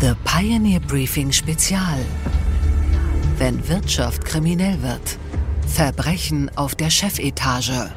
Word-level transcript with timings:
The 0.00 0.14
Pioneer 0.24 0.80
Briefing 0.80 1.30
Spezial. 1.30 1.98
Wenn 3.36 3.68
Wirtschaft 3.68 4.24
kriminell 4.24 4.80
wird. 4.80 5.18
Verbrechen 5.66 6.50
auf 6.56 6.74
der 6.74 6.88
Chefetage. 6.88 7.90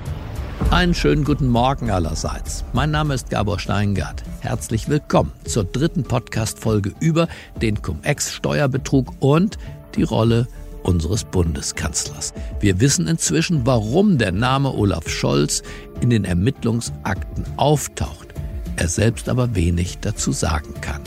Einen 0.70 0.94
schönen 0.94 1.24
guten 1.24 1.48
Morgen 1.48 1.92
allerseits. 1.92 2.66
Mein 2.74 2.92
Name 2.92 3.14
ist 3.14 3.30
Gabor 3.30 3.58
Steingart. 3.58 4.22
Herzlich 4.42 4.90
willkommen 4.90 5.32
zur 5.46 5.64
dritten 5.64 6.04
Podcast-Folge 6.04 6.92
über 7.00 7.30
den 7.62 7.82
Cum-Ex-Steuerbetrug 7.82 9.14
und 9.22 9.58
die 9.96 10.04
Rolle 10.04 10.50
unseres 10.84 11.24
Bundeskanzlers. 11.24 12.34
Wir 12.60 12.82
wissen 12.82 13.08
inzwischen, 13.08 13.66
warum 13.66 14.18
der 14.18 14.34
Name 14.34 14.74
Olaf 14.74 15.08
Scholz 15.08 15.64
in 16.02 16.10
den 16.10 16.26
Ermittlungsakten 16.26 17.46
auftaucht, 17.56 18.28
er 18.76 18.90
selbst 18.90 19.30
aber 19.30 19.56
wenig 19.56 20.00
dazu 20.00 20.34
sagen 20.34 20.74
kann 20.82 21.00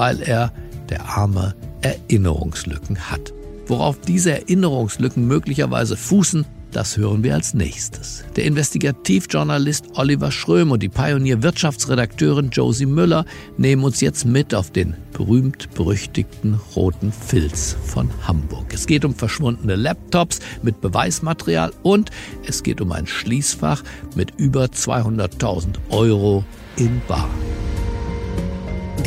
weil 0.00 0.22
er, 0.22 0.50
der 0.88 1.10
Arme, 1.10 1.54
Erinnerungslücken 1.82 3.10
hat. 3.10 3.34
Worauf 3.66 4.00
diese 4.00 4.32
Erinnerungslücken 4.32 5.26
möglicherweise 5.26 5.94
fußen, 5.94 6.46
das 6.72 6.96
hören 6.96 7.22
wir 7.22 7.34
als 7.34 7.52
nächstes. 7.52 8.24
Der 8.34 8.44
Investigativjournalist 8.44 9.88
Oliver 9.96 10.32
Schröm 10.32 10.70
und 10.70 10.82
die 10.82 10.88
Pionier-Wirtschaftsredakteurin 10.88 12.48
Josie 12.48 12.86
Müller 12.86 13.26
nehmen 13.58 13.84
uns 13.84 14.00
jetzt 14.00 14.24
mit 14.24 14.54
auf 14.54 14.70
den 14.70 14.96
berühmt-berüchtigten 15.12 16.58
roten 16.74 17.12
Filz 17.12 17.76
von 17.84 18.08
Hamburg. 18.26 18.72
Es 18.72 18.86
geht 18.86 19.04
um 19.04 19.14
verschwundene 19.14 19.76
Laptops 19.76 20.38
mit 20.62 20.80
Beweismaterial 20.80 21.74
und 21.82 22.10
es 22.48 22.62
geht 22.62 22.80
um 22.80 22.90
ein 22.92 23.06
Schließfach 23.06 23.82
mit 24.16 24.32
über 24.38 24.64
200.000 24.64 25.76
Euro 25.90 26.42
in 26.76 27.02
Bar. 27.06 27.28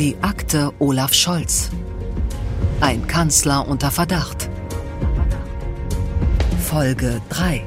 Die 0.00 0.16
Akte 0.22 0.72
Olaf 0.80 1.14
Scholz. 1.14 1.70
Ein 2.80 3.06
Kanzler 3.06 3.68
unter 3.68 3.92
Verdacht. 3.92 4.50
Folge 6.60 7.20
3. 7.28 7.62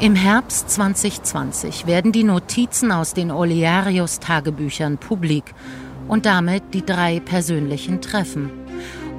Im 0.00 0.16
Herbst 0.16 0.70
2020 0.70 1.86
werden 1.86 2.10
die 2.10 2.24
Notizen 2.24 2.90
aus 2.90 3.14
den 3.14 3.30
Olearius-Tagebüchern 3.30 4.98
publik 4.98 5.54
und 6.08 6.26
damit 6.26 6.74
die 6.74 6.84
drei 6.84 7.20
persönlichen 7.20 8.00
Treffen. 8.00 8.50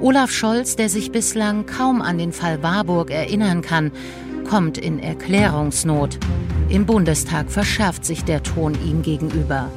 Olaf 0.02 0.30
Scholz, 0.30 0.76
der 0.76 0.90
sich 0.90 1.12
bislang 1.12 1.64
kaum 1.64 2.02
an 2.02 2.18
den 2.18 2.34
Fall 2.34 2.62
Warburg 2.62 3.10
erinnern 3.10 3.62
kann, 3.62 3.90
kommt 4.44 4.78
in 4.78 4.98
Erklärungsnot. 4.98 6.18
Im 6.68 6.86
Bundestag 6.86 7.50
verschärft 7.50 8.04
sich 8.04 8.24
der 8.24 8.42
Ton 8.42 8.74
ihm 8.86 9.02
gegenüber. 9.02 9.70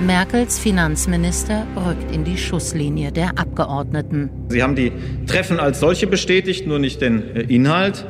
Merkels 0.00 0.58
Finanzminister 0.58 1.66
rückt 1.76 2.14
in 2.14 2.24
die 2.24 2.36
Schusslinie 2.36 3.12
der 3.12 3.38
Abgeordneten. 3.38 4.28
Sie 4.48 4.62
haben 4.62 4.74
die 4.74 4.92
Treffen 5.26 5.60
als 5.60 5.80
solche 5.80 6.06
bestätigt, 6.06 6.66
nur 6.66 6.78
nicht 6.78 7.00
den 7.00 7.36
äh, 7.36 7.42
Inhalt. 7.42 8.04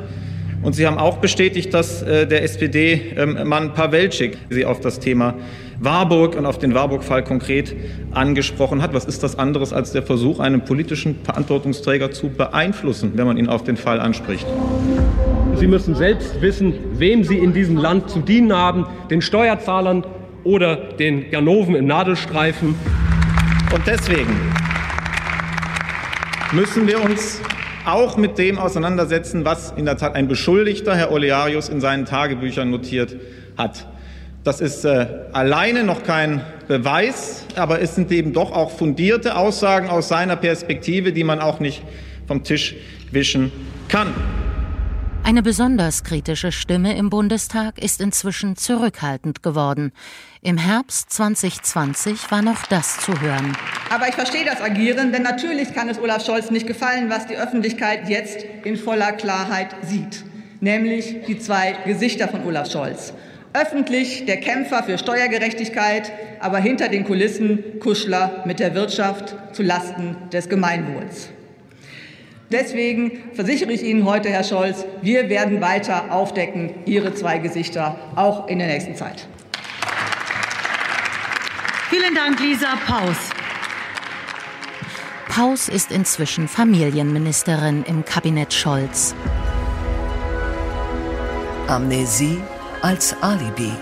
Und 0.62 0.72
Sie 0.72 0.86
haben 0.86 0.96
auch 0.96 1.18
bestätigt, 1.18 1.74
dass 1.74 2.02
äh, 2.02 2.26
der 2.26 2.42
SPD-Mann 2.42 3.74
Pawelczyk 3.74 4.38
Sie 4.48 4.64
auf 4.64 4.80
das 4.80 4.98
Thema 4.98 5.34
Warburg 5.78 6.36
und 6.36 6.46
auf 6.46 6.58
den 6.58 6.74
Warburg-Fall 6.74 7.22
konkret 7.22 7.76
angesprochen 8.12 8.80
hat. 8.80 8.94
Was 8.94 9.04
ist 9.04 9.22
das 9.22 9.38
anderes 9.38 9.74
als 9.74 9.92
der 9.92 10.02
Versuch, 10.02 10.40
einen 10.40 10.64
politischen 10.64 11.16
Verantwortungsträger 11.22 12.10
zu 12.12 12.30
beeinflussen, 12.30 13.12
wenn 13.14 13.26
man 13.26 13.36
ihn 13.36 13.48
auf 13.48 13.62
den 13.62 13.76
Fall 13.76 14.00
anspricht? 14.00 14.46
Sie 15.56 15.66
müssen 15.66 15.94
selbst 15.94 16.41
wissen, 16.42 16.74
wem 16.94 17.24
Sie 17.24 17.38
in 17.38 17.52
diesem 17.52 17.77
Land 17.77 18.10
zu 18.10 18.20
dienen 18.20 18.52
haben, 18.52 18.86
den 19.10 19.22
Steuerzahlern 19.22 20.05
oder 20.42 20.77
den 20.77 21.30
Ganoven 21.30 21.74
im 21.74 21.86
Nadelstreifen. 21.86 22.74
Und 23.72 23.86
deswegen 23.86 24.36
müssen 26.52 26.86
wir 26.86 27.02
uns 27.02 27.41
auch 27.84 28.16
mit 28.16 28.38
dem 28.38 28.59
auseinandersetzen, 28.59 29.44
was 29.44 29.72
in 29.76 29.84
der 29.84 29.97
Tat 29.97 30.15
ein 30.15 30.28
Beschuldigter, 30.28 30.97
Herr 30.97 31.12
Olearius, 31.12 31.69
in 31.69 31.81
seinen 31.81 32.04
Tagebüchern 32.04 32.71
notiert 32.71 33.16
hat. 33.56 33.86
Das 34.42 34.60
ist 34.60 34.84
äh, 34.84 35.06
alleine 35.32 35.84
noch 35.84 36.03
kein 36.03 36.42
Beweis, 36.69 37.47
aber 37.56 37.81
es 37.81 37.94
sind 37.94 38.12
eben 38.12 38.32
doch 38.32 38.53
auch 38.53 38.71
fundierte 38.71 39.36
Aussagen 39.36 39.88
aus 39.88 40.09
seiner 40.09 40.36
Perspektive, 40.36 41.12
die 41.12 41.25
man 41.25 41.41
auch 41.41 41.60
nicht 41.60 41.82
vom 42.26 42.42
Tisch 42.42 42.75
wischen 43.10 43.53
kann. 43.88 44.09
Eine 45.26 45.42
besonders 45.42 46.04
kritische 46.04 46.52
Stimme 46.52 46.98
im 46.98 47.08
Bundestag 47.08 47.82
ist 47.82 48.02
inzwischen 48.02 48.56
zurückhaltend 48.56 49.42
geworden. 49.42 49.90
Im 50.42 50.58
Herbst 50.58 51.10
2020 51.14 52.30
war 52.30 52.42
noch 52.42 52.66
das 52.66 52.98
zu 52.98 53.18
hören. 53.22 53.56
Aber 53.88 54.06
ich 54.06 54.14
verstehe 54.14 54.44
das 54.44 54.60
Agieren, 54.60 55.12
denn 55.12 55.22
natürlich 55.22 55.72
kann 55.72 55.88
es 55.88 55.98
Olaf 55.98 56.26
Scholz 56.26 56.50
nicht 56.50 56.66
gefallen, 56.66 57.08
was 57.08 57.26
die 57.26 57.38
Öffentlichkeit 57.38 58.06
jetzt 58.10 58.44
in 58.64 58.76
voller 58.76 59.12
Klarheit 59.12 59.74
sieht, 59.80 60.24
nämlich 60.60 61.22
die 61.26 61.38
zwei 61.38 61.74
Gesichter 61.86 62.28
von 62.28 62.44
Olaf 62.44 62.70
Scholz. 62.70 63.14
Öffentlich 63.54 64.26
der 64.26 64.41
Kämpfer 64.41 64.82
für 64.82 64.98
Steuergerechtigkeit, 64.98 66.12
aber 66.41 66.58
hinter 66.58 66.91
den 66.91 67.04
Kulissen 67.04 67.80
Kuschler 67.80 68.42
mit 68.44 68.60
der 68.60 68.74
Wirtschaft 68.74 69.34
zu 69.54 69.62
Lasten 69.62 70.16
des 70.30 70.50
Gemeinwohls. 70.50 71.30
Deswegen 72.50 73.22
versichere 73.32 73.72
ich 73.72 73.82
Ihnen 73.82 74.05
heute, 74.05 74.28
Herr 74.28 74.44
Scholz, 74.44 74.84
wir 75.03 75.28
werden 75.28 75.60
weiter 75.60 76.12
aufdecken, 76.12 76.75
Ihre 76.84 77.15
zwei 77.15 77.38
Gesichter, 77.38 77.99
auch 78.16 78.49
in 78.49 78.59
der 78.59 78.69
nächsten 78.69 78.94
Zeit. 78.94 79.27
Vielen 81.91 82.15
Dank, 82.15 82.41
Lisa 82.41 82.77
Paus. 82.87 83.16
Paus 85.28 85.69
ist 85.69 85.91
inzwischen 85.91 86.47
Familienministerin 86.47 87.84
im 87.88 88.04
Kabinett 88.04 88.53
Scholz. 88.54 89.15
Amnesie 91.66 92.38
als 92.83 93.16
Alibi. 93.22 93.72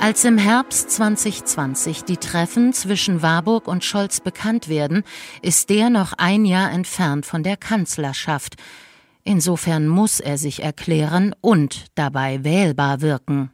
Als 0.00 0.24
im 0.24 0.38
Herbst 0.38 0.90
2020 0.92 2.04
die 2.04 2.16
Treffen 2.16 2.72
zwischen 2.72 3.20
Warburg 3.20 3.68
und 3.68 3.84
Scholz 3.84 4.20
bekannt 4.20 4.70
werden, 4.70 5.04
ist 5.42 5.68
der 5.68 5.90
noch 5.90 6.14
ein 6.16 6.46
Jahr 6.46 6.72
entfernt 6.72 7.26
von 7.26 7.42
der 7.42 7.58
Kanzlerschaft. 7.58 8.54
Insofern 9.24 9.88
muss 9.88 10.18
er 10.18 10.38
sich 10.38 10.62
erklären 10.62 11.34
und 11.42 11.84
dabei 11.96 12.42
wählbar 12.44 13.02
wirken. 13.02 13.50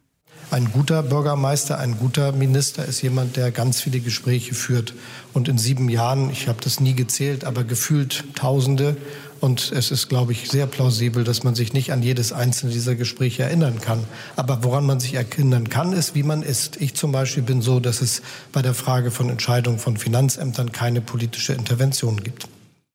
Ein 0.51 0.71
guter 0.71 1.03
Bürgermeister, 1.03 1.79
ein 1.79 1.99
guter 1.99 2.31
Minister 2.31 2.85
ist 2.85 3.03
jemand, 3.03 3.37
der 3.37 3.51
ganz 3.51 3.81
viele 3.81 3.99
Gespräche 3.99 4.55
führt. 4.55 4.95
Und 5.33 5.49
in 5.49 5.59
sieben 5.59 5.89
Jahren, 5.89 6.31
ich 6.31 6.47
habe 6.47 6.59
das 6.63 6.79
nie 6.79 6.95
gezählt, 6.95 7.45
aber 7.45 7.65
gefühlt 7.65 8.25
Tausende. 8.37 8.97
Und 9.41 9.73
es 9.73 9.91
ist, 9.91 10.09
glaube 10.09 10.33
ich, 10.33 10.49
sehr 10.49 10.67
plausibel, 10.67 11.25
dass 11.25 11.43
man 11.43 11.57
sich 11.57 11.73
nicht 11.73 11.93
an 11.93 12.03
jedes 12.03 12.33
einzelne 12.33 12.73
dieser 12.73 12.95
Gespräche 12.95 13.43
erinnern 13.43 13.81
kann. 13.81 14.05
Aber 14.37 14.63
woran 14.63 14.87
man 14.87 15.01
sich 15.01 15.15
erinnern 15.15 15.69
kann, 15.69 15.93
ist, 15.93 16.15
wie 16.15 16.23
man 16.23 16.43
ist. 16.43 16.81
Ich 16.81 16.95
zum 16.95 17.11
Beispiel 17.11 17.43
bin 17.43 17.61
so, 17.61 17.81
dass 17.81 18.01
es 18.01 18.23
bei 18.53 18.63
der 18.63 18.75
Frage 18.75 19.11
von 19.11 19.29
Entscheidungen 19.29 19.81
von 19.81 19.97
Finanzämtern 19.97 20.71
keine 20.71 21.01
politische 21.01 21.55
Intervention 21.55 22.23
gibt. 22.23 22.49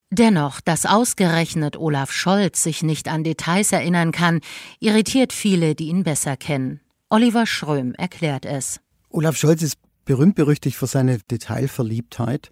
Dennoch, 0.10 0.62
dass 0.62 0.86
ausgerechnet 0.86 1.78
Olaf 1.78 2.12
Scholz 2.12 2.64
sich 2.64 2.82
nicht 2.82 3.08
an 3.08 3.24
Details 3.24 3.72
erinnern 3.72 4.12
kann, 4.12 4.40
irritiert 4.80 5.32
viele, 5.34 5.76
die 5.76 5.88
ihn 5.88 6.04
besser 6.04 6.38
kennen. 6.38 6.80
Oliver 7.14 7.46
Schröm 7.46 7.94
erklärt 7.96 8.46
es. 8.46 8.80
Olaf 9.10 9.36
Scholz 9.36 9.62
ist 9.62 9.76
berühmt-berüchtigt 10.06 10.78
für 10.78 10.88
seine 10.88 11.18
Detailverliebtheit 11.20 12.52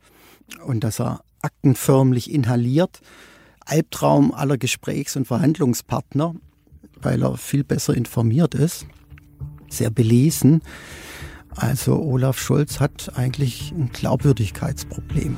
und 0.65 0.83
dass 0.83 0.99
er 0.99 1.21
Akten 1.41 1.75
förmlich 1.75 2.29
inhaliert. 2.29 2.99
Albtraum 3.65 4.33
aller 4.33 4.57
Gesprächs- 4.57 5.15
und 5.15 5.27
Verhandlungspartner, 5.27 6.35
weil 7.01 7.23
er 7.23 7.37
viel 7.37 7.63
besser 7.63 7.93
informiert 7.93 8.53
ist, 8.53 8.85
sehr 9.69 9.91
belesen. 9.91 10.61
Also 11.55 11.97
Olaf 11.97 12.37
Scholz 12.37 12.81
hat 12.81 13.13
eigentlich 13.15 13.71
ein 13.71 13.91
Glaubwürdigkeitsproblem. 13.93 15.37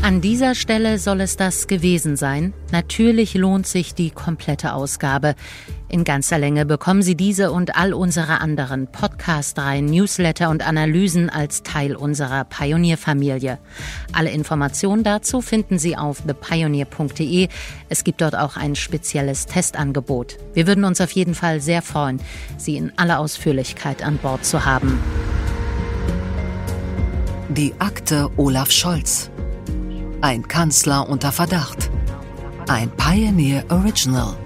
An 0.00 0.20
dieser 0.20 0.54
Stelle 0.54 0.98
soll 0.98 1.20
es 1.20 1.36
das 1.36 1.66
gewesen 1.66 2.16
sein. 2.16 2.54
Natürlich 2.70 3.34
lohnt 3.34 3.66
sich 3.66 3.94
die 3.94 4.10
komplette 4.10 4.72
Ausgabe. 4.72 5.34
In 5.88 6.04
ganzer 6.04 6.38
Länge 6.38 6.64
bekommen 6.64 7.02
Sie 7.02 7.16
diese 7.16 7.50
und 7.50 7.76
all 7.76 7.92
unsere 7.92 8.40
anderen 8.40 8.86
Podcast-Reihen, 8.86 9.86
Newsletter 9.86 10.50
und 10.50 10.66
Analysen 10.66 11.30
als 11.30 11.62
Teil 11.62 11.96
unserer 11.96 12.44
Pionierfamilie. 12.44 13.58
Alle 14.12 14.30
Informationen 14.30 15.02
dazu 15.02 15.40
finden 15.40 15.78
Sie 15.78 15.96
auf 15.96 16.22
thepioneer.de. 16.22 17.48
Es 17.88 18.04
gibt 18.04 18.20
dort 18.20 18.36
auch 18.36 18.56
ein 18.56 18.76
spezielles 18.76 19.46
Testangebot. 19.46 20.36
Wir 20.54 20.66
würden 20.66 20.84
uns 20.84 21.00
auf 21.00 21.10
jeden 21.10 21.34
Fall 21.34 21.60
sehr 21.60 21.82
freuen, 21.82 22.20
Sie 22.56 22.76
in 22.76 22.92
aller 22.96 23.18
Ausführlichkeit 23.18 24.02
an 24.04 24.18
Bord 24.18 24.44
zu 24.44 24.64
haben. 24.64 24.98
Die 27.48 27.74
Akte 27.78 28.30
Olaf 28.36 28.70
Scholz. 28.70 29.30
Ein 30.20 30.48
Kanzler 30.48 31.08
unter 31.08 31.30
Verdacht. 31.30 31.90
Ein 32.66 32.90
Pioneer 32.90 33.64
Original. 33.68 34.36